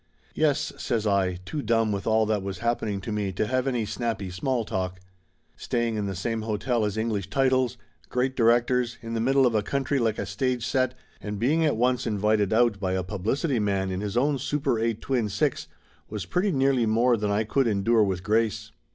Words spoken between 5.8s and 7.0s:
in the same hotel as